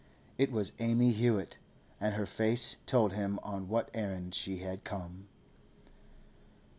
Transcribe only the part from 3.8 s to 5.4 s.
errand she had come.